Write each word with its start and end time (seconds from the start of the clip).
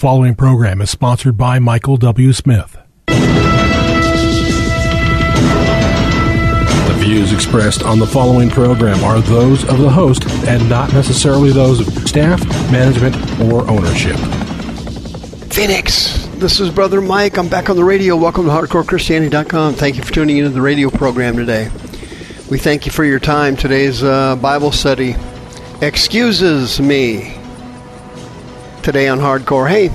following 0.00 0.34
program 0.34 0.80
is 0.80 0.88
sponsored 0.88 1.36
by 1.36 1.58
Michael 1.58 1.98
W. 1.98 2.32
Smith. 2.32 2.78
The 3.06 3.14
views 6.96 7.34
expressed 7.34 7.82
on 7.82 7.98
the 7.98 8.06
following 8.06 8.48
program 8.48 9.04
are 9.04 9.20
those 9.20 9.62
of 9.68 9.76
the 9.76 9.90
host 9.90 10.26
and 10.48 10.66
not 10.70 10.94
necessarily 10.94 11.52
those 11.52 11.86
of 11.86 12.08
staff, 12.08 12.42
management, 12.72 13.14
or 13.52 13.68
ownership. 13.68 14.16
Phoenix, 15.52 16.24
this 16.36 16.60
is 16.60 16.70
Brother 16.70 17.02
Mike. 17.02 17.36
I'm 17.36 17.50
back 17.50 17.68
on 17.68 17.76
the 17.76 17.84
radio. 17.84 18.16
Welcome 18.16 18.46
to 18.46 18.50
HardcoreChristianity.com. 18.52 19.74
Thank 19.74 19.96
you 19.96 20.02
for 20.02 20.14
tuning 20.14 20.38
into 20.38 20.48
the 20.48 20.62
radio 20.62 20.88
program 20.88 21.36
today. 21.36 21.68
We 22.50 22.56
thank 22.56 22.86
you 22.86 22.92
for 22.92 23.04
your 23.04 23.20
time. 23.20 23.54
Today's 23.54 24.02
uh, 24.02 24.36
Bible 24.36 24.72
study 24.72 25.14
excuses 25.82 26.80
me 26.80 27.36
today 28.82 29.08
on 29.08 29.18
Hardcore. 29.18 29.68
Hey, 29.68 29.88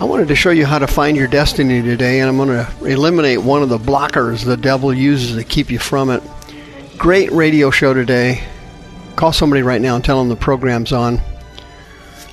I 0.00 0.04
wanted 0.04 0.28
to 0.28 0.34
show 0.34 0.50
you 0.50 0.66
how 0.66 0.78
to 0.78 0.86
find 0.86 1.16
your 1.16 1.26
destiny 1.26 1.82
today, 1.82 2.20
and 2.20 2.28
I'm 2.28 2.36
going 2.36 2.48
to 2.48 2.84
eliminate 2.84 3.40
one 3.40 3.62
of 3.62 3.68
the 3.68 3.78
blockers 3.78 4.44
the 4.44 4.56
devil 4.56 4.92
uses 4.92 5.36
to 5.36 5.44
keep 5.44 5.70
you 5.70 5.78
from 5.78 6.10
it. 6.10 6.22
Great 6.98 7.32
radio 7.32 7.70
show 7.70 7.94
today. 7.94 8.42
Call 9.16 9.32
somebody 9.32 9.62
right 9.62 9.80
now 9.80 9.96
and 9.96 10.04
tell 10.04 10.18
them 10.18 10.28
the 10.28 10.36
program's 10.36 10.92
on. 10.92 11.20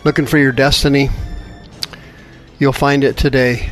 Looking 0.04 0.26
for 0.26 0.38
your 0.38 0.52
destiny? 0.52 1.10
You'll 2.60 2.74
find 2.74 3.04
it 3.04 3.18
today. 3.18 3.70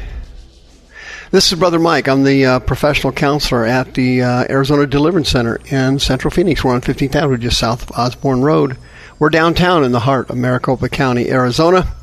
This 1.29 1.51
is 1.51 1.59
Brother 1.59 1.79
Mike. 1.79 2.07
I'm 2.07 2.23
the 2.23 2.45
uh, 2.45 2.59
professional 2.59 3.11
counselor 3.11 3.65
at 3.65 3.93
the 3.95 4.21
uh, 4.21 4.45
Arizona 4.49 4.87
Deliverance 4.87 5.29
Center 5.29 5.59
in 5.65 5.99
Central 5.99 6.31
Phoenix. 6.31 6.63
We're 6.63 6.73
on 6.73 6.81
15th 6.81 7.15
Avenue, 7.15 7.37
just 7.37 7.59
south 7.59 7.83
of 7.83 7.97
Osborn 7.97 8.41
Road. 8.43 8.77
We're 9.19 9.29
downtown 9.29 9.83
in 9.83 9.91
the 9.91 9.99
heart 9.99 10.29
of 10.29 10.37
Maricopa 10.37 10.89
County, 10.89 11.29
Arizona. 11.29 11.93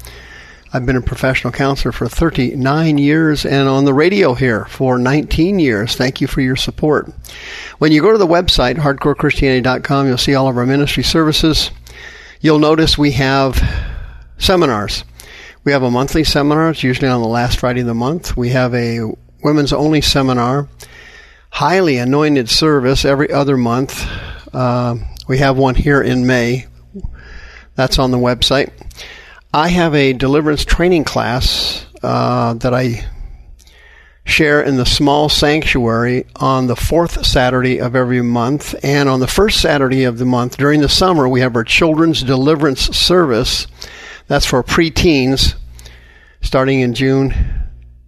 I've 0.75 0.85
been 0.85 0.97
a 0.97 1.01
professional 1.01 1.53
counselor 1.53 1.93
for 1.93 2.09
39 2.09 2.99
years 2.99 3.47
and 3.47 3.69
on 3.69 3.85
the 3.85 3.95
radio 3.95 4.35
here 4.35 4.65
for 4.65 4.99
19 4.99 5.61
years. 5.61 5.95
Thank 5.95 6.21
you 6.21 6.27
for 6.27 6.41
your 6.41 6.57
support. 6.57 7.13
When 7.79 7.93
you 7.93 8.03
go 8.03 8.11
to 8.11 8.19
the 8.19 8.27
website, 8.27 8.75
hardcorechristianity.com, 8.75 10.09
you'll 10.09 10.19
see 10.19 10.35
all 10.35 10.49
of 10.49 10.57
our 10.57 10.67
ministry 10.67 11.05
services. 11.05 11.71
You'll 12.41 12.59
notice 12.59 12.99
we 12.99 13.13
have 13.13 13.63
seminars. 14.39 15.05
We 15.63 15.71
have 15.71 15.85
a 15.85 15.93
monthly 15.93 16.25
seminar. 16.25 16.71
It's 16.71 16.83
usually 16.83 17.07
on 17.07 17.23
the 17.23 17.29
last 17.29 17.61
Friday 17.61 17.83
of 17.83 17.87
the 17.87 17.95
month. 17.95 18.37
We 18.37 18.49
have 18.49 18.75
a 18.75 19.03
women's 19.45 19.73
only 19.73 20.01
seminar, 20.01 20.69
highly 21.51 21.99
anointed 21.99 22.51
service 22.51 23.05
every 23.05 23.31
other 23.31 23.57
month. 23.57 24.05
Uh, 24.53 24.97
we 25.29 25.39
have 25.39 25.57
one 25.57 25.77
here 25.77 26.03
in 26.03 26.27
May. 26.27 26.67
That's 27.77 28.01
on 28.01 28.11
the 28.11 28.19
website. 28.19 28.73
I 29.55 29.69
have 29.69 29.95
a 29.95 30.13
deliverance 30.13 30.65
training 30.65 31.05
class 31.05 31.87
uh, 32.03 32.55
that 32.55 32.75
I 32.75 33.07
share 34.25 34.61
in 34.61 34.75
the 34.79 34.85
small 34.85 35.29
sanctuary 35.29 36.27
on 36.35 36.67
the 36.67 36.75
fourth 36.75 37.25
Saturday 37.25 37.79
of 37.79 37.95
every 37.95 38.21
month. 38.21 38.75
And 38.83 39.09
on 39.09 39.21
the 39.21 39.29
first 39.29 39.61
Saturday 39.61 40.03
of 40.03 40.19
the 40.19 40.25
month 40.25 40.57
during 40.57 40.81
the 40.81 40.89
summer, 40.89 41.29
we 41.29 41.39
have 41.39 41.55
our 41.55 41.63
children's 41.63 42.25
deliverance 42.25 42.81
service. 42.97 43.69
That's 44.27 44.45
for 44.45 44.65
preteens 44.65 45.55
starting 46.41 46.81
in 46.81 46.93
June, 46.93 47.33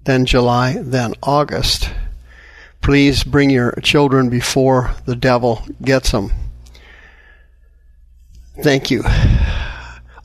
then 0.03 0.27
July, 0.27 0.79
then 0.81 1.15
August. 1.23 1.93
Please 2.81 3.23
bring 3.23 3.51
your 3.51 3.71
children 3.85 4.31
before 4.31 4.97
the 5.05 5.15
devil 5.15 5.65
gets 5.81 6.11
them. 6.11 6.33
Thank 8.65 8.91
you. 8.91 9.05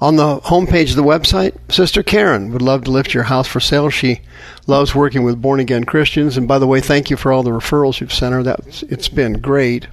On 0.02 0.16
the 0.16 0.40
homepage 0.40 0.90
of 0.90 0.96
the 0.96 1.04
website, 1.04 1.56
Sister 1.72 2.02
Karen 2.02 2.52
would 2.52 2.64
love 2.64 2.86
to 2.86 2.92
lift 2.92 3.14
your 3.14 3.22
house 3.24 3.48
for 3.48 3.60
sale. 3.60 3.92
She 3.92 4.22
loves 4.66 4.96
working 4.96 5.22
with 5.22 5.40
born 5.40 5.60
again 5.60 5.84
Christians. 5.84 6.38
And 6.38 6.48
by 6.48 6.58
the 6.58 6.66
way, 6.66 6.82
thank 6.82 7.12
you 7.12 7.18
for 7.18 7.32
all 7.32 7.44
the 7.44 7.52
referrals 7.52 8.00
you've 8.00 8.12
sent 8.12 8.34
her. 8.34 8.42
That's, 8.42 8.82
it's 8.84 9.10
been 9.10 9.34
great. 9.34 9.88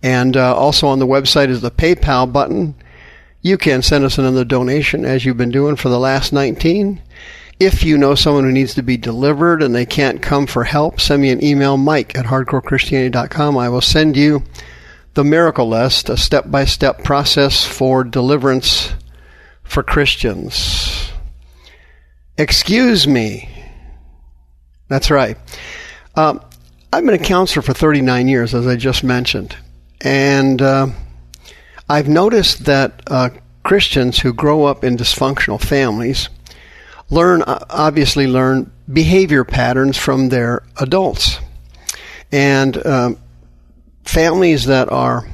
And 0.00 0.36
uh, 0.36 0.54
also 0.54 0.86
on 0.86 1.00
the 1.00 1.08
website 1.08 1.48
is 1.48 1.60
the 1.60 1.72
PayPal 1.72 2.32
button. 2.32 2.76
You 3.42 3.58
can 3.58 3.82
send 3.82 4.04
us 4.04 4.16
another 4.16 4.44
donation 4.44 5.04
as 5.04 5.24
you've 5.24 5.36
been 5.36 5.50
doing 5.50 5.74
for 5.74 5.88
the 5.88 5.98
last 5.98 6.32
19. 6.32 7.02
If 7.58 7.82
you 7.82 7.98
know 7.98 8.14
someone 8.14 8.44
who 8.44 8.52
needs 8.52 8.74
to 8.74 8.82
be 8.82 8.96
delivered 8.96 9.60
and 9.60 9.74
they 9.74 9.86
can't 9.86 10.22
come 10.22 10.46
for 10.46 10.62
help, 10.62 11.00
send 11.00 11.20
me 11.20 11.30
an 11.30 11.42
email, 11.42 11.76
mike 11.76 12.16
at 12.16 12.26
hardcorechristianity.com. 12.26 13.58
I 13.58 13.68
will 13.70 13.80
send 13.80 14.16
you 14.16 14.44
the 15.14 15.24
miracle 15.24 15.68
list, 15.68 16.08
a 16.08 16.16
step 16.16 16.48
by 16.48 16.64
step 16.64 17.02
process 17.02 17.66
for 17.66 18.04
deliverance 18.04 18.94
for 19.70 19.84
Christians. 19.84 21.12
Excuse 22.36 23.06
me. 23.06 23.48
That's 24.88 25.12
right. 25.12 25.38
Um, 26.16 26.40
I've 26.92 27.04
been 27.04 27.14
a 27.14 27.18
counselor 27.18 27.62
for 27.62 27.72
39 27.72 28.26
years, 28.26 28.52
as 28.52 28.66
I 28.66 28.74
just 28.74 29.04
mentioned. 29.04 29.56
And 30.00 30.60
uh, 30.60 30.88
I've 31.88 32.08
noticed 32.08 32.64
that 32.64 33.00
uh, 33.06 33.30
Christians 33.62 34.18
who 34.18 34.32
grow 34.32 34.64
up 34.64 34.82
in 34.82 34.96
dysfunctional 34.96 35.60
families 35.60 36.28
learn, 37.08 37.44
obviously, 37.46 38.26
learn 38.26 38.72
behavior 38.92 39.44
patterns 39.44 39.96
from 39.96 40.30
their 40.30 40.64
adults. 40.78 41.38
And 42.32 42.84
um, 42.84 43.18
families 44.04 44.64
that 44.64 44.90
are 44.90 45.28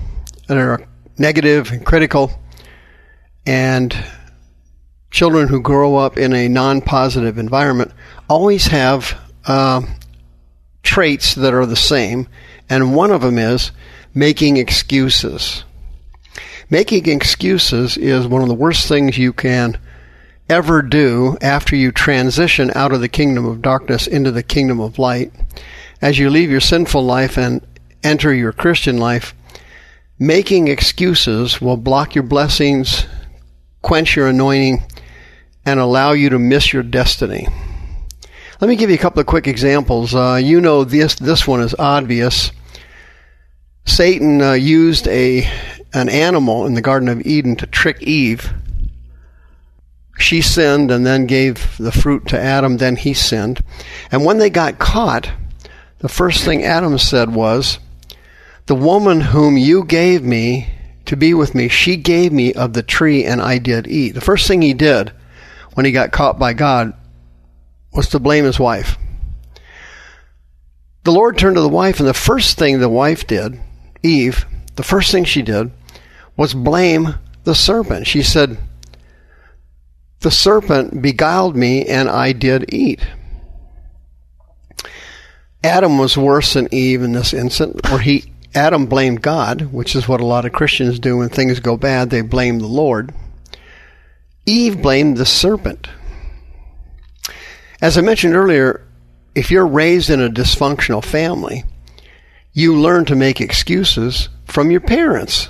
that 0.46 0.58
are 0.58 0.86
negative 1.16 1.72
and 1.72 1.86
critical 1.86 2.30
and 3.46 3.96
children 5.16 5.48
who 5.48 5.62
grow 5.62 5.96
up 5.96 6.18
in 6.18 6.34
a 6.34 6.46
non-positive 6.46 7.38
environment 7.38 7.90
always 8.28 8.66
have 8.66 9.18
uh, 9.46 9.80
traits 10.82 11.34
that 11.36 11.54
are 11.54 11.64
the 11.64 11.74
same, 11.74 12.28
and 12.68 12.94
one 12.94 13.10
of 13.10 13.22
them 13.22 13.38
is 13.38 13.72
making 14.12 14.58
excuses. 14.58 15.64
Making 16.68 17.08
excuses 17.08 17.96
is 17.96 18.26
one 18.26 18.42
of 18.42 18.48
the 18.48 18.54
worst 18.54 18.88
things 18.88 19.16
you 19.16 19.32
can 19.32 19.78
ever 20.50 20.82
do 20.82 21.38
after 21.40 21.74
you 21.74 21.92
transition 21.92 22.70
out 22.74 22.92
of 22.92 23.00
the 23.00 23.08
kingdom 23.08 23.46
of 23.46 23.62
darkness 23.62 24.06
into 24.06 24.30
the 24.30 24.42
kingdom 24.42 24.80
of 24.80 24.98
light. 24.98 25.32
As 26.02 26.18
you 26.18 26.28
leave 26.28 26.50
your 26.50 26.60
sinful 26.60 27.02
life 27.02 27.38
and 27.38 27.66
enter 28.04 28.34
your 28.34 28.52
Christian 28.52 28.98
life, 28.98 29.34
making 30.18 30.68
excuses 30.68 31.58
will 31.58 31.78
block 31.78 32.14
your 32.14 32.24
blessings, 32.24 33.06
quench 33.80 34.14
your 34.14 34.28
anointing, 34.28 34.84
and 35.66 35.80
allow 35.80 36.12
you 36.12 36.30
to 36.30 36.38
miss 36.38 36.72
your 36.72 36.84
destiny. 36.84 37.48
Let 38.60 38.68
me 38.68 38.76
give 38.76 38.88
you 38.88 38.96
a 38.96 39.00
couple 39.00 39.20
of 39.20 39.26
quick 39.26 39.48
examples. 39.48 40.14
Uh, 40.14 40.40
you 40.42 40.60
know 40.60 40.84
this 40.84 41.16
this 41.16 41.46
one 41.46 41.60
is 41.60 41.74
obvious. 41.78 42.52
Satan 43.84 44.40
uh, 44.40 44.52
used 44.52 45.06
a 45.08 45.46
an 45.92 46.08
animal 46.08 46.64
in 46.66 46.74
the 46.74 46.80
Garden 46.80 47.08
of 47.08 47.26
Eden 47.26 47.56
to 47.56 47.66
trick 47.66 48.02
Eve. 48.02 48.52
She 50.18 50.40
sinned 50.40 50.90
and 50.90 51.04
then 51.04 51.26
gave 51.26 51.76
the 51.76 51.92
fruit 51.92 52.28
to 52.28 52.40
Adam. 52.40 52.78
Then 52.78 52.96
he 52.96 53.12
sinned, 53.12 53.62
and 54.10 54.24
when 54.24 54.38
they 54.38 54.48
got 54.48 54.78
caught, 54.78 55.30
the 55.98 56.08
first 56.08 56.44
thing 56.44 56.64
Adam 56.64 56.96
said 56.96 57.34
was, 57.34 57.78
"The 58.66 58.74
woman 58.74 59.20
whom 59.20 59.58
you 59.58 59.84
gave 59.84 60.22
me 60.22 60.68
to 61.04 61.16
be 61.16 61.34
with 61.34 61.54
me, 61.54 61.68
she 61.68 61.96
gave 61.96 62.32
me 62.32 62.54
of 62.54 62.72
the 62.72 62.82
tree, 62.82 63.24
and 63.24 63.42
I 63.42 63.58
did 63.58 63.86
eat." 63.86 64.14
The 64.14 64.22
first 64.22 64.48
thing 64.48 64.62
he 64.62 64.72
did 64.72 65.12
when 65.76 65.84
he 65.84 65.92
got 65.92 66.10
caught 66.10 66.38
by 66.38 66.54
God 66.54 66.94
was 67.92 68.08
to 68.08 68.18
blame 68.18 68.46
his 68.46 68.58
wife. 68.58 68.96
The 71.04 71.12
Lord 71.12 71.36
turned 71.36 71.56
to 71.56 71.60
the 71.60 71.68
wife, 71.68 72.00
and 72.00 72.08
the 72.08 72.14
first 72.14 72.56
thing 72.56 72.80
the 72.80 72.88
wife 72.88 73.26
did, 73.26 73.60
Eve, 74.02 74.46
the 74.76 74.82
first 74.82 75.12
thing 75.12 75.24
she 75.24 75.42
did 75.42 75.70
was 76.34 76.54
blame 76.54 77.16
the 77.44 77.54
serpent. 77.54 78.06
She 78.06 78.22
said, 78.22 78.56
The 80.20 80.30
serpent 80.30 81.02
beguiled 81.02 81.56
me, 81.56 81.84
and 81.84 82.08
I 82.08 82.32
did 82.32 82.72
eat. 82.72 83.06
Adam 85.62 85.98
was 85.98 86.16
worse 86.16 86.54
than 86.54 86.72
Eve 86.72 87.02
in 87.02 87.12
this 87.12 87.34
instant, 87.34 87.86
where 87.90 88.00
he 88.00 88.32
Adam 88.54 88.86
blamed 88.86 89.20
God, 89.20 89.72
which 89.72 89.94
is 89.94 90.08
what 90.08 90.22
a 90.22 90.26
lot 90.26 90.46
of 90.46 90.52
Christians 90.52 90.98
do 90.98 91.18
when 91.18 91.28
things 91.28 91.60
go 91.60 91.76
bad, 91.76 92.08
they 92.08 92.22
blame 92.22 92.60
the 92.60 92.66
Lord. 92.66 93.12
Eve 94.46 94.80
blamed 94.80 95.16
the 95.16 95.26
serpent. 95.26 95.88
As 97.82 97.98
I 97.98 98.00
mentioned 98.00 98.36
earlier, 98.36 98.86
if 99.34 99.50
you're 99.50 99.66
raised 99.66 100.08
in 100.08 100.22
a 100.22 100.30
dysfunctional 100.30 101.04
family, 101.04 101.64
you 102.52 102.74
learn 102.74 103.04
to 103.06 103.16
make 103.16 103.40
excuses 103.40 104.28
from 104.46 104.70
your 104.70 104.80
parents, 104.80 105.48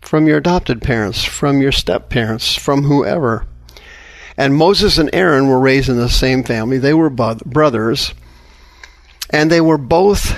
from 0.00 0.26
your 0.26 0.38
adopted 0.38 0.80
parents, 0.80 1.22
from 1.24 1.60
your 1.60 1.72
step 1.72 2.08
parents, 2.08 2.54
from 2.54 2.84
whoever. 2.84 3.46
And 4.36 4.54
Moses 4.54 4.96
and 4.96 5.10
Aaron 5.12 5.48
were 5.48 5.60
raised 5.60 5.90
in 5.90 5.96
the 5.96 6.08
same 6.08 6.42
family. 6.42 6.78
They 6.78 6.94
were 6.94 7.10
brothers, 7.10 8.14
and 9.28 9.50
they 9.50 9.60
were 9.60 9.78
both 9.78 10.34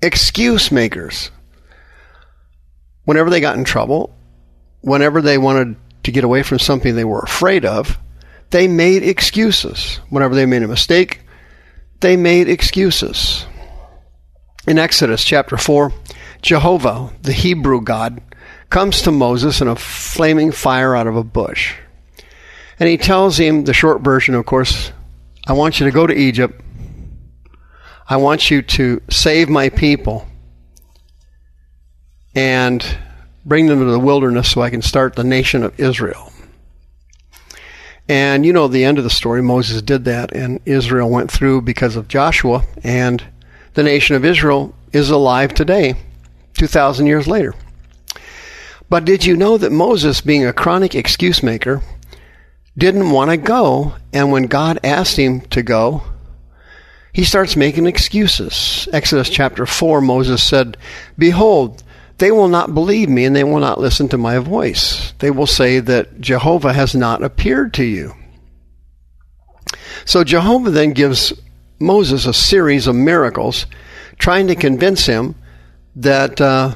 excuse 0.00 0.72
makers. 0.72 1.30
Whenever 3.04 3.28
they 3.28 3.40
got 3.40 3.58
in 3.58 3.64
trouble, 3.64 4.16
whenever 4.80 5.20
they 5.20 5.36
wanted 5.36 5.76
to 6.04 6.12
get 6.12 6.24
away 6.24 6.42
from 6.42 6.58
something 6.58 6.94
they 6.94 7.04
were 7.04 7.20
afraid 7.20 7.64
of, 7.64 7.98
They 8.50 8.68
made 8.68 9.02
excuses. 9.02 10.00
Whenever 10.10 10.34
they 10.34 10.46
made 10.46 10.62
a 10.62 10.68
mistake, 10.68 11.20
they 12.00 12.16
made 12.16 12.48
excuses. 12.48 13.46
In 14.66 14.78
Exodus 14.78 15.24
chapter 15.24 15.56
4, 15.56 15.92
Jehovah, 16.40 17.12
the 17.22 17.32
Hebrew 17.32 17.80
God, 17.80 18.22
comes 18.70 19.02
to 19.02 19.10
Moses 19.10 19.60
in 19.60 19.68
a 19.68 19.76
flaming 19.76 20.52
fire 20.52 20.94
out 20.94 21.06
of 21.06 21.16
a 21.16 21.24
bush. 21.24 21.74
And 22.78 22.88
he 22.88 22.96
tells 22.96 23.38
him, 23.38 23.64
the 23.64 23.72
short 23.72 24.00
version, 24.00 24.34
of 24.34 24.46
course, 24.46 24.92
I 25.46 25.52
want 25.52 25.80
you 25.80 25.86
to 25.86 25.92
go 25.92 26.06
to 26.06 26.14
Egypt. 26.14 26.60
I 28.08 28.16
want 28.16 28.50
you 28.50 28.62
to 28.62 29.00
save 29.10 29.48
my 29.48 29.68
people 29.68 30.26
and 32.34 32.98
bring 33.44 33.66
them 33.66 33.80
to 33.80 33.84
the 33.86 33.98
wilderness 33.98 34.50
so 34.50 34.62
I 34.62 34.70
can 34.70 34.82
start 34.82 35.14
the 35.14 35.24
nation 35.24 35.62
of 35.62 35.78
Israel. 35.78 36.32
And 38.08 38.44
you 38.44 38.52
know 38.52 38.68
the 38.68 38.84
end 38.84 38.98
of 38.98 39.04
the 39.04 39.10
story. 39.10 39.42
Moses 39.42 39.80
did 39.80 40.04
that, 40.04 40.32
and 40.32 40.60
Israel 40.66 41.08
went 41.08 41.30
through 41.30 41.62
because 41.62 41.96
of 41.96 42.08
Joshua, 42.08 42.64
and 42.82 43.24
the 43.74 43.82
nation 43.82 44.14
of 44.14 44.24
Israel 44.24 44.74
is 44.92 45.10
alive 45.10 45.54
today, 45.54 45.94
2,000 46.54 47.06
years 47.06 47.26
later. 47.26 47.54
But 48.90 49.06
did 49.06 49.24
you 49.24 49.36
know 49.36 49.56
that 49.56 49.72
Moses, 49.72 50.20
being 50.20 50.44
a 50.44 50.52
chronic 50.52 50.94
excuse 50.94 51.42
maker, 51.42 51.82
didn't 52.76 53.10
want 53.10 53.30
to 53.30 53.36
go, 53.36 53.94
and 54.12 54.30
when 54.30 54.44
God 54.44 54.80
asked 54.84 55.16
him 55.16 55.40
to 55.42 55.62
go, 55.62 56.02
he 57.12 57.24
starts 57.24 57.56
making 57.56 57.86
excuses. 57.86 58.88
Exodus 58.92 59.30
chapter 59.30 59.64
4, 59.66 60.00
Moses 60.00 60.42
said, 60.42 60.76
Behold, 61.16 61.82
they 62.18 62.30
will 62.30 62.48
not 62.48 62.74
believe 62.74 63.08
me 63.08 63.24
and 63.24 63.34
they 63.34 63.44
will 63.44 63.60
not 63.60 63.80
listen 63.80 64.08
to 64.08 64.18
my 64.18 64.38
voice. 64.38 65.12
They 65.18 65.30
will 65.30 65.46
say 65.46 65.80
that 65.80 66.20
Jehovah 66.20 66.72
has 66.72 66.94
not 66.94 67.22
appeared 67.22 67.74
to 67.74 67.84
you. 67.84 68.14
So 70.04 70.22
Jehovah 70.22 70.70
then 70.70 70.92
gives 70.92 71.32
Moses 71.80 72.26
a 72.26 72.34
series 72.34 72.86
of 72.86 72.94
miracles, 72.94 73.66
trying 74.18 74.46
to 74.46 74.54
convince 74.54 75.06
him 75.06 75.34
that 75.96 76.40
uh, 76.40 76.74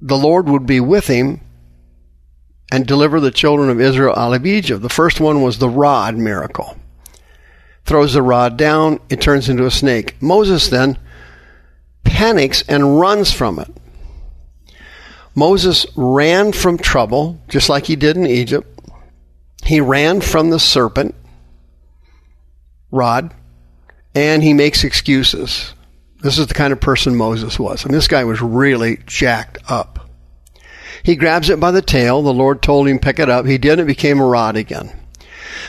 the 0.00 0.16
Lord 0.16 0.48
would 0.48 0.66
be 0.66 0.80
with 0.80 1.06
him 1.06 1.40
and 2.70 2.86
deliver 2.86 3.20
the 3.20 3.30
children 3.30 3.70
of 3.70 3.80
Israel 3.80 4.14
out 4.16 4.34
of 4.34 4.46
Egypt. 4.46 4.82
The 4.82 4.88
first 4.88 5.20
one 5.20 5.42
was 5.42 5.58
the 5.58 5.68
rod 5.68 6.16
miracle. 6.16 6.76
Throws 7.84 8.14
the 8.14 8.22
rod 8.22 8.56
down, 8.56 9.00
it 9.08 9.20
turns 9.20 9.48
into 9.48 9.66
a 9.66 9.70
snake. 9.70 10.20
Moses 10.22 10.68
then 10.68 10.98
panics 12.04 12.62
and 12.68 12.98
runs 13.00 13.32
from 13.32 13.58
it. 13.58 13.68
Moses 15.34 15.86
ran 15.96 16.52
from 16.52 16.78
trouble, 16.78 17.40
just 17.48 17.68
like 17.68 17.86
he 17.86 17.96
did 17.96 18.16
in 18.16 18.26
Egypt. 18.26 18.68
He 19.64 19.80
ran 19.80 20.20
from 20.20 20.50
the 20.50 20.58
serpent 20.58 21.14
rod, 22.90 23.34
and 24.14 24.42
he 24.42 24.52
makes 24.52 24.84
excuses. 24.84 25.72
This 26.20 26.38
is 26.38 26.46
the 26.46 26.54
kind 26.54 26.72
of 26.72 26.80
person 26.80 27.16
Moses 27.16 27.58
was. 27.58 27.84
And 27.84 27.92
this 27.92 28.08
guy 28.08 28.24
was 28.24 28.40
really 28.40 28.98
jacked 29.06 29.58
up. 29.68 30.10
He 31.02 31.16
grabs 31.16 31.50
it 31.50 31.58
by 31.58 31.72
the 31.72 31.82
tail. 31.82 32.22
The 32.22 32.32
Lord 32.32 32.62
told 32.62 32.86
him, 32.86 33.00
pick 33.00 33.18
it 33.18 33.28
up. 33.28 33.44
He 33.46 33.58
did. 33.58 33.80
It 33.80 33.86
became 33.86 34.20
a 34.20 34.26
rod 34.26 34.56
again. 34.56 34.96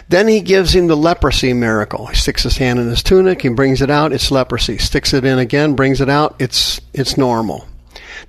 Then 0.09 0.27
he 0.27 0.41
gives 0.41 0.75
him 0.75 0.87
the 0.87 0.97
leprosy 0.97 1.53
miracle. 1.53 2.05
He 2.07 2.15
sticks 2.15 2.43
his 2.43 2.57
hand 2.57 2.79
in 2.79 2.87
his 2.87 3.01
tunic. 3.01 3.41
He 3.41 3.49
brings 3.49 3.81
it 3.81 3.89
out. 3.89 4.13
It's 4.13 4.29
leprosy. 4.29 4.77
Sticks 4.77 5.13
it 5.13 5.25
in 5.25 5.39
again. 5.39 5.75
Brings 5.75 6.01
it 6.01 6.09
out. 6.09 6.35
It's, 6.39 6.81
it's 6.93 7.17
normal. 7.17 7.65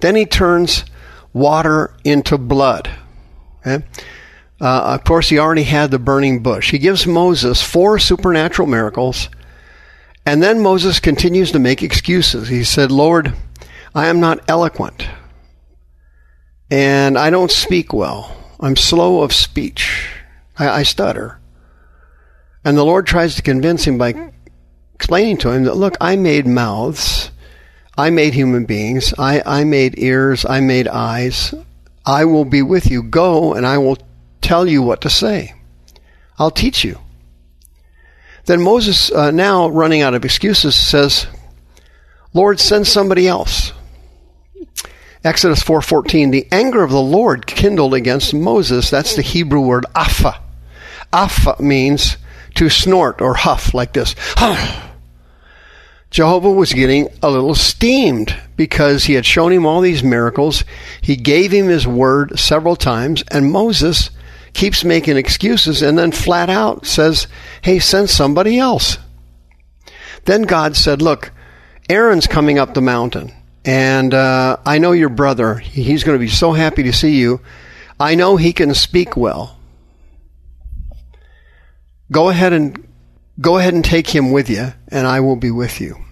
Then 0.01 0.17
he 0.17 0.25
turns 0.25 0.85
water 1.35 1.95
into 2.05 2.39
blood. 2.39 2.89
Okay? 3.67 3.85
Uh, 4.61 4.95
of 4.95 5.05
course, 5.05 5.29
he 5.29 5.39
already 5.39 5.65
had 5.65 5.91
the 5.91 5.99
burning 5.99 6.43
bush. 6.43 6.71
He 6.71 6.79
gives 6.79 7.07
Moses 7.07 7.63
four 7.63 7.99
supernatural 7.99 8.69
miracles, 8.69 9.29
and 10.25 10.43
then 10.43 10.63
Moses 10.63 11.01
continues 11.01 11.53
to 11.53 11.59
make 11.59 11.83
excuses. 11.83 12.49
He 12.49 12.65
said, 12.65 12.91
Lord, 12.91 13.35
I 13.95 14.07
am 14.07 14.21
not 14.21 14.49
eloquent, 14.49 15.07
and 16.71 17.19
I 17.19 17.29
don't 17.29 17.51
speak 17.51 17.93
well. 17.93 18.35
I'm 18.61 18.77
slow 18.77 19.23
of 19.23 19.33
speech. 19.35 20.09
I, 20.57 20.69
I 20.69 20.83
stutter. 20.85 21.41
And 22.65 22.79
the 22.79 22.85
Lord 22.85 23.07
tries 23.07 23.35
to 23.35 23.43
convince 23.43 23.85
him 23.85 23.99
by 23.99 24.33
explaining 24.95 25.37
to 25.39 25.51
him 25.51 25.65
that, 25.65 25.77
look, 25.77 25.97
I 26.01 26.17
made 26.17 26.47
mouths 26.47 27.31
I 27.97 28.11
made 28.11 28.35
human 28.35 28.65
beings. 28.65 29.15
I, 29.19 29.43
I 29.45 29.65
made 29.65 29.99
ears. 29.99 30.45
I 30.45 30.61
made 30.61 30.89
eyes. 30.89 31.55
I 32.05 32.25
will 32.25 32.45
be 32.45 32.63
with 32.63 32.91
you. 32.91 33.03
Go 33.03 33.55
and 33.55 33.67
I 33.67 33.79
will 33.79 33.99
tell 34.41 34.67
you 34.67 34.83
what 34.83 35.01
to 35.03 35.11
say. 35.11 35.55
I'll 36.39 36.51
teach 36.51 36.85
you. 36.85 36.99
Then 38.47 38.61
Moses, 38.61 39.11
uh, 39.11 39.31
now 39.31 39.69
running 39.69 40.03
out 40.03 40.15
of 40.15 40.25
excuses, 40.25 40.77
says, 40.77 41.27
Lord, 42.35 42.61
send 42.61 42.87
somebody 42.87 43.27
else. 43.27 43.73
Exodus 45.25 45.63
4:14 45.63 46.31
The 46.31 46.47
anger 46.53 46.83
of 46.83 46.91
the 46.91 47.01
Lord 47.01 47.47
kindled 47.47 47.95
against 47.95 48.35
Moses 48.35 48.91
that's 48.91 49.17
the 49.17 49.23
Hebrew 49.23 49.61
word 49.61 49.87
afa 49.95 50.39
afa 51.15 51.57
means 51.59 52.19
to 52.57 52.69
snort 52.69 53.23
or 53.23 53.33
huff 53.35 53.73
like 53.73 53.95
this 53.95 54.15
Jehovah 56.15 56.53
was 56.53 56.73
getting 56.73 57.09
a 57.25 57.29
little 57.29 57.57
steamed 57.57 58.33
because 58.55 59.03
he 59.03 59.15
had 59.15 59.27
shown 59.27 59.51
him 59.51 59.67
all 59.67 59.81
these 59.81 60.05
miracles. 60.05 60.63
He 61.01 61.17
gave 61.17 61.51
him 61.51 61.67
his 61.67 61.89
word 61.89 62.39
several 62.39 62.77
times, 62.77 63.25
and 63.33 63.51
Moses 63.51 64.11
keeps 64.53 64.85
making 64.85 65.17
excuses 65.17 65.83
and 65.83 65.99
then 65.99 66.13
flat 66.13 66.49
out 66.49 66.87
says, 66.87 67.27
Hey, 67.63 67.81
send 67.81 68.11
somebody 68.11 68.61
else. 68.61 68.97
Then 70.25 70.43
God 70.43 70.77
said, 70.77 71.03
Look, 71.03 71.33
Aaron's 71.89 72.29
coming 72.29 72.61
up 72.61 72.75
the 72.75 72.81
mountain, 72.81 73.33
and 73.65 74.15
uh, 74.15 74.59
I 74.65 74.79
know 74.79 74.93
your 74.93 75.09
brother. 75.09 75.57
He's 75.57 76.05
going 76.05 76.17
to 76.17 76.25
be 76.25 76.31
so 76.31 76.53
happy 76.53 76.85
to 76.85 76.93
see 76.93 77.19
you. 77.19 77.41
I 77.99 78.15
know 78.15 78.37
he 78.37 78.53
can 78.53 78.73
speak 78.75 79.17
well. 79.17 79.59
Go 82.13 82.29
ahead 82.29 82.53
and 82.53 82.87
go 83.41 83.59
ahead 83.59 83.75
and 83.75 83.85
take 83.85 84.07
him 84.07 84.31
with 84.31 84.49
you, 84.49 84.75
and 84.87 85.09
I 85.09 85.19
will 85.19 85.35
be 85.35 85.51
with 85.51 85.81
you. 85.81 86.04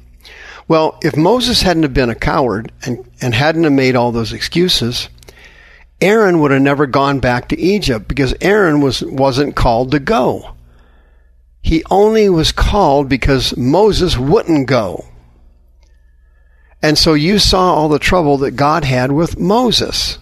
Well, 0.69 0.99
if 1.03 1.17
Moses 1.17 1.63
hadn't 1.63 1.83
have 1.83 1.95
been 1.95 2.11
a 2.11 2.15
coward 2.15 2.73
and, 2.85 3.09
and 3.21 3.35
hadn't 3.35 3.65
have 3.65 3.73
made 3.73 3.97
all 3.97 4.13
those 4.13 4.33
excuses, 4.33 5.09
Aaron 6.01 6.41
would 6.41 6.51
have 6.51 6.63
never 6.63 6.87
gone 6.87 7.21
back 7.21 7.49
to 7.49 7.61
Egypt 7.61 8.09
because 8.09 8.35
Aaron 8.41 8.81
was, 8.81 9.03
wasn't 9.03 9.57
called 9.57 9.93
to 9.93 10.01
go. 10.01 10.55
He 11.63 11.85
only 11.91 12.29
was 12.29 12.51
called 12.51 13.09
because 13.09 13.57
Moses 13.57 14.19
wouldn't 14.19 14.67
go. 14.67 15.05
And 16.83 16.99
so 16.99 17.15
you 17.15 17.39
saw 17.39 17.73
all 17.75 17.89
the 17.89 18.01
trouble 18.01 18.39
that 18.39 18.53
God 18.53 18.85
had 18.85 19.13
with 19.13 19.39
Moses. 19.39 20.19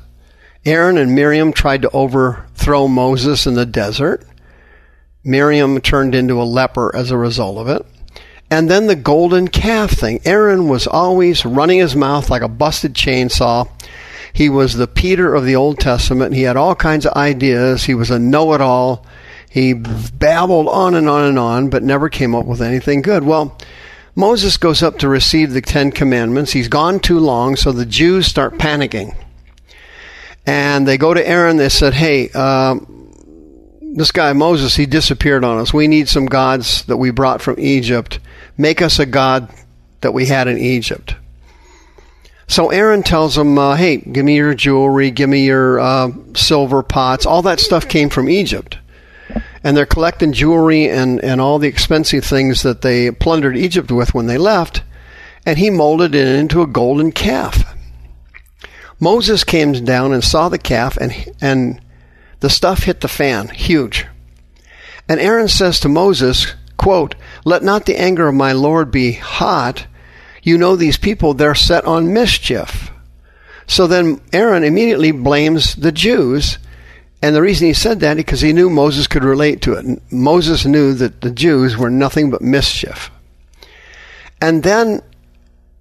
Aaron 0.66 0.98
and 0.98 1.14
Miriam 1.14 1.54
tried 1.54 1.82
to 1.82 1.90
overthrow 1.90 2.86
Moses 2.86 3.46
in 3.46 3.54
the 3.54 3.64
desert. 3.64 4.26
Miriam 5.24 5.80
turned 5.80 6.14
into 6.14 6.40
a 6.40 6.44
leper 6.44 6.94
as 6.94 7.10
a 7.10 7.16
result 7.16 7.56
of 7.56 7.68
it. 7.68 7.86
And 8.50 8.68
then 8.68 8.86
the 8.86 8.96
golden 8.96 9.48
calf 9.48 9.92
thing. 9.92 10.20
Aaron 10.24 10.68
was 10.68 10.86
always 10.86 11.44
running 11.44 11.78
his 11.78 11.94
mouth 11.94 12.28
like 12.30 12.42
a 12.42 12.48
busted 12.48 12.94
chainsaw. 12.94 13.68
He 14.32 14.48
was 14.48 14.74
the 14.74 14.88
Peter 14.88 15.34
of 15.34 15.44
the 15.44 15.56
Old 15.56 15.78
Testament. 15.78 16.34
He 16.34 16.42
had 16.42 16.56
all 16.56 16.74
kinds 16.74 17.06
of 17.06 17.14
ideas. 17.14 17.84
He 17.84 17.94
was 17.94 18.10
a 18.10 18.18
know 18.18 18.52
it 18.54 18.60
all. 18.60 19.06
He 19.48 19.72
babbled 19.72 20.68
on 20.68 20.94
and 20.94 21.08
on 21.08 21.24
and 21.24 21.38
on, 21.38 21.70
but 21.70 21.82
never 21.82 22.08
came 22.08 22.34
up 22.34 22.46
with 22.46 22.62
anything 22.62 23.02
good. 23.02 23.24
Well, 23.24 23.56
Moses 24.14 24.56
goes 24.56 24.82
up 24.82 24.98
to 24.98 25.08
receive 25.08 25.52
the 25.52 25.60
Ten 25.60 25.90
Commandments. 25.90 26.52
He's 26.52 26.68
gone 26.68 27.00
too 27.00 27.18
long, 27.18 27.56
so 27.56 27.72
the 27.72 27.86
Jews 27.86 28.26
start 28.26 28.58
panicking. 28.58 29.16
And 30.46 30.86
they 30.86 30.98
go 30.98 31.14
to 31.14 31.28
Aaron. 31.28 31.56
They 31.56 31.68
said, 31.68 31.94
Hey, 31.94 32.30
uh, 32.34 32.76
this 33.94 34.12
guy 34.12 34.32
Moses, 34.32 34.76
he 34.76 34.86
disappeared 34.86 35.44
on 35.44 35.58
us. 35.58 35.74
We 35.74 35.88
need 35.88 36.08
some 36.08 36.26
gods 36.26 36.84
that 36.84 36.96
we 36.96 37.10
brought 37.10 37.42
from 37.42 37.56
Egypt 37.58 38.20
Make 38.60 38.82
us 38.82 38.98
a 38.98 39.06
God 39.06 39.48
that 40.02 40.12
we 40.12 40.26
had 40.26 40.46
in 40.46 40.58
Egypt. 40.58 41.14
So 42.46 42.68
Aaron 42.68 43.02
tells 43.02 43.34
them, 43.34 43.56
uh, 43.56 43.74
hey, 43.74 43.96
give 43.96 44.22
me 44.22 44.36
your 44.36 44.52
jewelry, 44.52 45.10
give 45.10 45.30
me 45.30 45.46
your 45.46 45.80
uh, 45.80 46.10
silver 46.34 46.82
pots. 46.82 47.24
All 47.24 47.40
that 47.40 47.58
stuff 47.58 47.88
came 47.88 48.10
from 48.10 48.28
Egypt. 48.28 48.76
And 49.64 49.74
they're 49.74 49.86
collecting 49.86 50.34
jewelry 50.34 50.90
and, 50.90 51.24
and 51.24 51.40
all 51.40 51.58
the 51.58 51.68
expensive 51.68 52.22
things 52.22 52.62
that 52.64 52.82
they 52.82 53.10
plundered 53.10 53.56
Egypt 53.56 53.90
with 53.90 54.12
when 54.12 54.26
they 54.26 54.36
left. 54.36 54.82
And 55.46 55.58
he 55.58 55.70
molded 55.70 56.14
it 56.14 56.28
into 56.28 56.60
a 56.60 56.66
golden 56.66 57.12
calf. 57.12 57.64
Moses 58.98 59.42
came 59.42 59.72
down 59.72 60.12
and 60.12 60.22
saw 60.22 60.50
the 60.50 60.58
calf, 60.58 60.98
and, 60.98 61.14
and 61.40 61.80
the 62.40 62.50
stuff 62.50 62.84
hit 62.84 63.00
the 63.00 63.08
fan, 63.08 63.48
huge. 63.48 64.06
And 65.08 65.20
Aaron 65.20 65.48
says 65.48 65.80
to 65.80 65.88
Moses, 65.88 66.54
quote, 66.76 67.14
let 67.44 67.62
not 67.62 67.86
the 67.86 68.00
anger 68.00 68.28
of 68.28 68.34
my 68.34 68.52
Lord 68.52 68.90
be 68.90 69.12
hot. 69.12 69.86
You 70.42 70.56
know 70.56 70.76
these 70.76 70.96
people, 70.96 71.34
they're 71.34 71.54
set 71.54 71.84
on 71.84 72.12
mischief. 72.12 72.90
So 73.66 73.86
then 73.86 74.20
Aaron 74.32 74.64
immediately 74.64 75.12
blames 75.12 75.76
the 75.76 75.92
Jews 75.92 76.58
And 77.22 77.36
the 77.36 77.42
reason 77.42 77.66
he 77.66 77.74
said 77.74 78.00
that 78.00 78.16
is 78.16 78.24
because 78.24 78.40
he 78.40 78.52
knew 78.52 78.70
Moses 78.70 79.06
could 79.06 79.24
relate 79.24 79.62
to 79.62 79.74
it. 79.74 80.00
Moses 80.10 80.64
knew 80.64 80.94
that 80.94 81.20
the 81.20 81.30
Jews 81.30 81.76
were 81.76 81.90
nothing 81.90 82.30
but 82.30 82.40
mischief. 82.40 83.10
And 84.40 84.62
then 84.62 85.02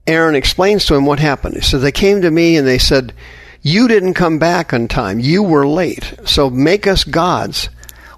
Aaron 0.05 0.35
explains 0.35 0.85
to 0.85 0.95
him 0.95 1.05
what 1.05 1.19
happened. 1.19 1.55
He 1.55 1.61
said, 1.61 1.79
They 1.79 1.93
came 1.93 2.21
to 2.21 2.31
me 2.31 2.57
and 2.57 2.67
they 2.67 2.77
said, 2.77 3.13
You 3.61 3.87
didn't 3.87 4.13
come 4.13 4.39
back 4.39 4.73
on 4.73 4.87
time. 4.87 5.19
You 5.19 5.43
were 5.43 5.67
late. 5.67 6.13
So 6.25 6.49
make 6.49 6.87
us 6.87 7.03
gods 7.03 7.69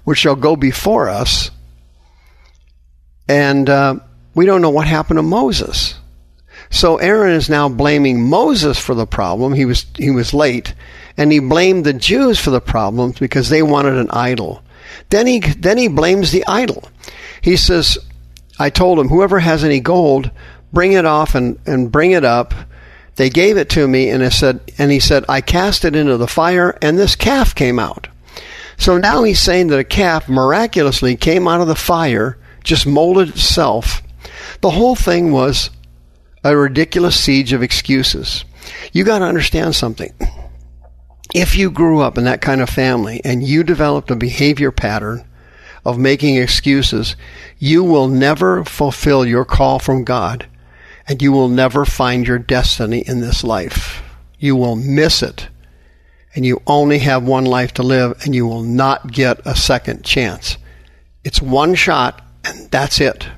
which 0.04 0.18
shall 0.18 0.36
go 0.36 0.56
before 0.56 1.08
us. 1.08 1.50
And 3.28 3.68
uh, 3.68 3.96
we 4.34 4.46
don't 4.46 4.62
know 4.62 4.70
what 4.70 4.86
happened 4.86 5.18
to 5.18 5.22
Moses. 5.22 5.94
So 6.70 6.96
Aaron 6.96 7.34
is 7.34 7.48
now 7.48 7.68
blaming 7.68 8.28
Moses 8.28 8.78
for 8.78 8.94
the 8.94 9.06
problem. 9.06 9.52
He 9.52 9.64
was 9.64 9.86
he 9.96 10.10
was 10.10 10.32
late, 10.32 10.74
and 11.16 11.30
he 11.30 11.38
blamed 11.38 11.84
the 11.84 11.92
Jews 11.92 12.38
for 12.40 12.50
the 12.50 12.60
problems 12.60 13.18
because 13.18 13.48
they 13.48 13.62
wanted 13.62 13.94
an 13.94 14.10
idol. 14.10 14.62
Then 15.10 15.26
he 15.26 15.40
then 15.40 15.76
he 15.76 15.88
blames 15.88 16.32
the 16.32 16.46
idol. 16.46 16.88
He 17.42 17.56
says, 17.56 17.98
"I 18.58 18.70
told 18.70 18.98
him 18.98 19.08
whoever 19.08 19.38
has 19.38 19.64
any 19.64 19.80
gold, 19.80 20.30
bring 20.72 20.92
it 20.92 21.04
off 21.04 21.34
and, 21.34 21.58
and 21.66 21.92
bring 21.92 22.12
it 22.12 22.24
up." 22.24 22.54
They 23.16 23.28
gave 23.28 23.56
it 23.56 23.68
to 23.70 23.86
me, 23.86 24.08
and 24.08 24.22
I 24.22 24.30
said, 24.30 24.60
and 24.78 24.90
he 24.90 25.00
said, 25.00 25.24
I 25.28 25.40
cast 25.40 25.84
it 25.84 25.94
into 25.94 26.16
the 26.16 26.26
fire, 26.26 26.76
and 26.80 26.98
this 26.98 27.14
calf 27.14 27.54
came 27.54 27.78
out. 27.78 28.08
So 28.78 28.96
now 28.96 29.22
he's 29.22 29.40
saying 29.40 29.68
that 29.68 29.78
a 29.78 29.84
calf 29.84 30.28
miraculously 30.28 31.16
came 31.16 31.46
out 31.46 31.60
of 31.60 31.68
the 31.68 31.74
fire, 31.74 32.38
just 32.64 32.86
molded 32.86 33.30
itself. 33.30 34.02
The 34.60 34.70
whole 34.70 34.96
thing 34.96 35.30
was 35.30 35.70
a 36.42 36.56
ridiculous 36.56 37.20
siege 37.20 37.52
of 37.52 37.62
excuses. 37.62 38.44
You 38.92 39.04
got 39.04 39.18
to 39.18 39.26
understand 39.26 39.74
something. 39.74 40.12
If 41.34 41.56
you 41.56 41.70
grew 41.70 42.00
up 42.00 42.18
in 42.18 42.24
that 42.24 42.40
kind 42.40 42.60
of 42.60 42.68
family 42.68 43.20
and 43.24 43.42
you 43.42 43.62
developed 43.62 44.10
a 44.10 44.16
behavior 44.16 44.70
pattern 44.70 45.24
of 45.84 45.98
making 45.98 46.36
excuses, 46.36 47.16
you 47.58 47.84
will 47.84 48.08
never 48.08 48.64
fulfill 48.64 49.24
your 49.26 49.44
call 49.44 49.78
from 49.78 50.04
God 50.04 50.46
and 51.12 51.20
you 51.20 51.30
will 51.30 51.50
never 51.50 51.84
find 51.84 52.26
your 52.26 52.38
destiny 52.38 53.00
in 53.06 53.20
this 53.20 53.44
life. 53.44 54.02
You 54.38 54.56
will 54.56 54.76
miss 54.76 55.22
it 55.22 55.46
and 56.34 56.46
you 56.46 56.62
only 56.66 57.00
have 57.00 57.22
one 57.22 57.44
life 57.44 57.74
to 57.74 57.82
live 57.82 58.18
and 58.24 58.34
you 58.34 58.46
will 58.46 58.62
not 58.62 59.12
get 59.12 59.38
a 59.44 59.54
second 59.54 60.06
chance. 60.06 60.56
It's 61.22 61.42
one 61.42 61.74
shot 61.74 62.24
and 62.46 62.70
that's 62.70 62.98
it. 62.98 63.28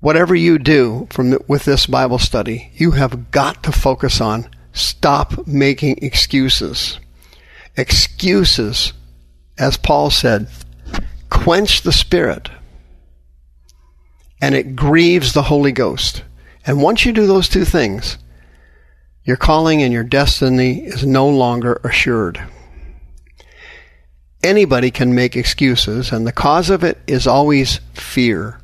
Whatever 0.00 0.34
you 0.34 0.58
do 0.58 1.08
from 1.10 1.28
the, 1.28 1.44
with 1.46 1.66
this 1.66 1.84
Bible 1.84 2.18
study, 2.18 2.70
you 2.72 2.92
have 2.92 3.30
got 3.30 3.62
to 3.64 3.70
focus 3.70 4.18
on 4.18 4.48
stop 4.72 5.46
making 5.46 5.98
excuses. 5.98 6.98
Excuses, 7.76 8.94
as 9.58 9.76
Paul 9.76 10.08
said, 10.08 10.48
quench 11.28 11.82
the 11.82 11.92
spirit 11.92 12.48
and 14.44 14.54
it 14.54 14.76
grieves 14.76 15.32
the 15.32 15.44
Holy 15.44 15.72
Ghost. 15.72 16.22
And 16.66 16.82
once 16.82 17.06
you 17.06 17.14
do 17.14 17.26
those 17.26 17.48
two 17.48 17.64
things, 17.64 18.18
your 19.24 19.38
calling 19.38 19.82
and 19.82 19.90
your 19.90 20.04
destiny 20.04 20.84
is 20.84 21.06
no 21.06 21.30
longer 21.30 21.80
assured. 21.82 22.46
Anybody 24.42 24.90
can 24.90 25.14
make 25.14 25.34
excuses, 25.34 26.12
and 26.12 26.26
the 26.26 26.32
cause 26.32 26.68
of 26.68 26.84
it 26.84 26.98
is 27.06 27.26
always 27.26 27.80
fear. 27.94 28.60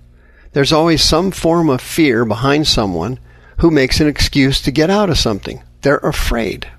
There's 0.52 0.70
always 0.70 1.02
some 1.02 1.30
form 1.30 1.70
of 1.70 1.80
fear 1.80 2.26
behind 2.26 2.66
someone 2.66 3.18
who 3.60 3.70
makes 3.70 4.00
an 4.00 4.06
excuse 4.06 4.60
to 4.60 4.70
get 4.70 4.90
out 4.90 5.08
of 5.08 5.16
something. 5.16 5.62
They're 5.80 5.96
afraid. 5.96 6.70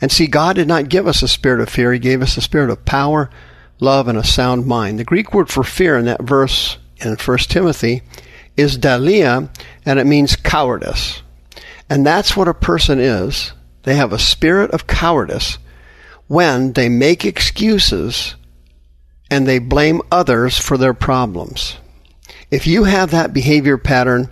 And 0.00 0.10
see, 0.10 0.26
God 0.26 0.56
did 0.56 0.66
not 0.66 0.88
give 0.88 1.06
us 1.06 1.22
a 1.22 1.28
spirit 1.28 1.60
of 1.60 1.68
fear. 1.68 1.92
He 1.92 2.00
gave 2.00 2.22
us 2.22 2.36
a 2.36 2.40
spirit 2.40 2.70
of 2.70 2.84
power, 2.84 3.30
love, 3.78 4.08
and 4.08 4.18
a 4.18 4.24
sound 4.24 4.66
mind. 4.66 4.98
The 4.98 5.04
Greek 5.04 5.32
word 5.32 5.48
for 5.48 5.62
fear 5.62 5.96
in 5.96 6.06
that 6.06 6.22
verse 6.22 6.78
in 6.98 7.16
1 7.16 7.38
Timothy 7.38 8.02
is 8.56 8.78
deilia, 8.78 9.50
and 9.84 9.98
it 9.98 10.06
means 10.06 10.36
cowardice. 10.36 11.22
And 11.88 12.04
that's 12.04 12.36
what 12.36 12.48
a 12.48 12.54
person 12.54 12.98
is. 12.98 13.52
They 13.82 13.94
have 13.94 14.12
a 14.12 14.18
spirit 14.18 14.70
of 14.72 14.86
cowardice 14.86 15.58
when 16.26 16.72
they 16.72 16.88
make 16.88 17.24
excuses 17.24 18.34
and 19.30 19.46
they 19.46 19.58
blame 19.58 20.02
others 20.10 20.58
for 20.58 20.76
their 20.76 20.94
problems. 20.94 21.76
If 22.50 22.66
you 22.66 22.84
have 22.84 23.10
that 23.10 23.32
behavior 23.32 23.78
pattern, 23.78 24.30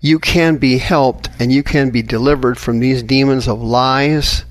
you 0.00 0.18
can 0.18 0.56
be 0.56 0.78
helped 0.78 1.28
and 1.38 1.52
you 1.52 1.62
can 1.62 1.90
be 1.90 2.02
delivered 2.02 2.58
from 2.58 2.78
these 2.78 3.02
demons 3.02 3.48
of 3.48 3.60
lies 3.60 4.44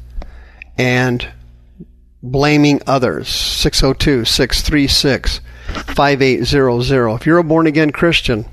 and 0.77 1.27
blaming 2.32 2.82
others. 2.88 3.27
602 3.27 4.25
636 4.25 5.41
5800. 5.67 7.15
If 7.15 7.25
you're 7.25 7.38
a 7.38 7.44
born 7.44 7.67
again 7.67 7.91
Christian, 7.91 8.46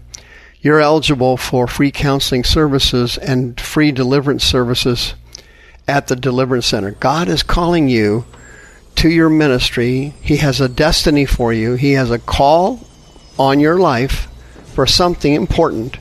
you're 0.60 0.80
eligible 0.80 1.36
for 1.36 1.66
free 1.66 1.90
counseling 1.90 2.44
services 2.44 3.18
and 3.18 3.60
free 3.60 3.90
deliverance 3.90 4.44
services 4.44 5.14
at 5.88 6.06
the 6.06 6.16
Deliverance 6.16 6.66
Center. 6.66 6.92
God 6.92 7.28
is 7.28 7.42
calling 7.42 7.88
you 7.88 8.24
to 8.96 9.10
your 9.10 9.28
ministry. 9.28 10.14
He 10.22 10.36
has 10.36 10.60
a 10.60 10.68
destiny 10.68 11.26
for 11.26 11.52
you. 11.52 11.74
He 11.74 11.92
has 11.92 12.10
a 12.10 12.18
call 12.18 12.86
on 13.38 13.58
your 13.58 13.78
life 13.78 14.28
for 14.74 14.86
something 14.86 15.34
important. 15.34 15.98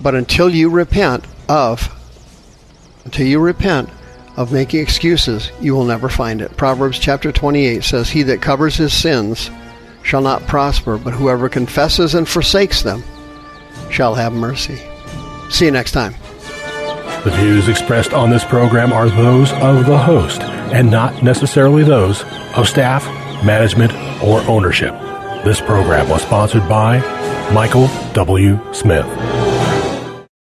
But 0.00 0.14
until 0.14 0.48
you 0.48 0.70
repent 0.70 1.24
of, 1.48 1.90
until 3.04 3.26
you 3.26 3.40
repent 3.40 3.90
of 4.36 4.52
making 4.52 4.80
excuses, 4.80 5.50
you 5.60 5.74
will 5.74 5.84
never 5.84 6.08
find 6.08 6.40
it. 6.42 6.56
Proverbs 6.56 6.98
chapter 6.98 7.30
28 7.32 7.84
says, 7.84 8.10
He 8.10 8.22
that 8.24 8.42
covers 8.42 8.76
his 8.76 8.92
sins 8.92 9.50
shall 10.02 10.22
not 10.22 10.46
prosper, 10.46 10.98
but 10.98 11.14
whoever 11.14 11.48
confesses 11.48 12.14
and 12.14 12.28
forsakes 12.28 12.82
them 12.82 13.02
shall 13.90 14.14
have 14.14 14.32
mercy. 14.32 14.80
See 15.50 15.66
you 15.66 15.70
next 15.70 15.92
time. 15.92 16.14
The 17.24 17.30
views 17.30 17.68
expressed 17.68 18.12
on 18.12 18.28
this 18.28 18.44
program 18.44 18.92
are 18.92 19.08
those 19.08 19.50
of 19.52 19.86
the 19.86 19.96
host 19.98 20.42
and 20.42 20.90
not 20.90 21.22
necessarily 21.22 21.82
those 21.82 22.22
of 22.54 22.68
staff, 22.68 23.06
management, 23.44 23.92
or 24.22 24.40
ownership. 24.42 24.92
This 25.44 25.60
program 25.60 26.08
was 26.08 26.22
sponsored 26.22 26.68
by 26.68 26.98
Michael 27.52 27.88
W. 28.12 28.58
Smith. 28.74 29.06